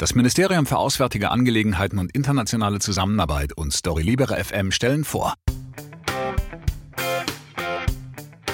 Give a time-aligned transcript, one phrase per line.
[0.00, 5.34] Das Ministerium für Auswärtige Angelegenheiten und internationale Zusammenarbeit und Storylibere FM stellen vor.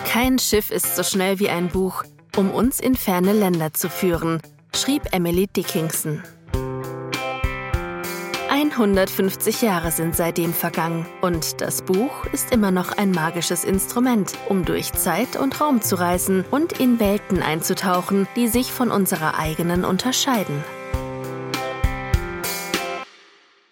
[0.07, 2.03] Kein Schiff ist so schnell wie ein Buch,
[2.35, 4.41] um uns in ferne Länder zu führen,
[4.75, 6.23] schrieb Emily Dickinson.
[8.51, 14.65] 150 Jahre sind seitdem vergangen und das Buch ist immer noch ein magisches Instrument, um
[14.65, 19.85] durch Zeit und Raum zu reisen und in Welten einzutauchen, die sich von unserer eigenen
[19.85, 20.65] unterscheiden.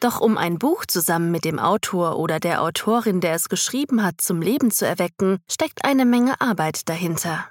[0.02, 4.20] Doch um ein Buch zusammen mit dem Autor oder der Autorin, der es geschrieben hat,
[4.20, 7.46] zum Leben zu erwecken, steckt eine Menge Arbeit dahinter.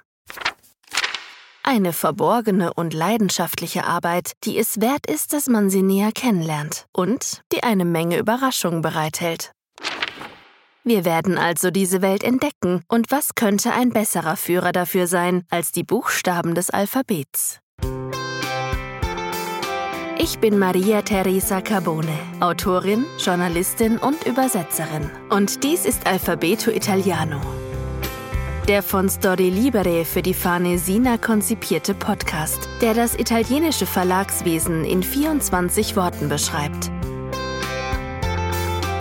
[1.62, 7.40] Eine verborgene und leidenschaftliche Arbeit, die es wert ist, dass man sie näher kennenlernt und
[7.52, 9.52] die eine Menge Überraschungen bereithält.
[10.84, 15.72] Wir werden also diese Welt entdecken, und was könnte ein besserer Führer dafür sein als
[15.72, 17.61] die Buchstaben des Alphabets?
[20.24, 25.10] Ich bin Maria Teresa Carbone, Autorin, Journalistin und Übersetzerin.
[25.30, 27.40] Und dies ist Alfabeto Italiano.
[28.68, 35.02] Der von Story Libere für die Fahne Sina konzipierte Podcast, der das italienische Verlagswesen in
[35.02, 36.92] 24 Worten beschreibt.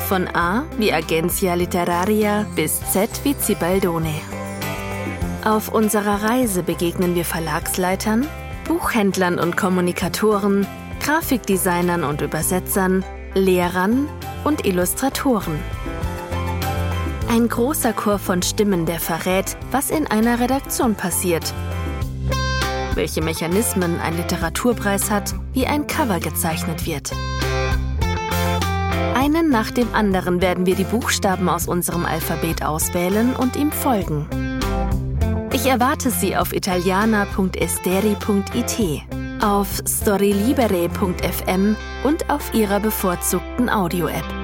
[0.10, 4.16] Von A wie Agencia Literaria bis Z wie Zibaldone.
[5.46, 8.28] Auf unserer Reise begegnen wir Verlagsleitern,
[8.66, 10.66] Buchhändlern und Kommunikatoren,
[11.04, 14.08] Grafikdesignern und Übersetzern, Lehrern
[14.44, 15.58] und Illustratoren.
[17.28, 21.56] Ein großer Chor von Stimmen, der verrät, was in einer Redaktion passiert,
[22.94, 27.10] welche Mechanismen ein Literaturpreis hat, wie ein Cover gezeichnet wird.
[29.16, 34.28] Einen nach dem anderen werden wir die Buchstaben aus unserem Alphabet auswählen und ihm folgen.
[35.52, 44.41] Ich erwarte Sie auf italiana.esteri.it auf storylibere.fm und auf Ihrer bevorzugten Audio-App.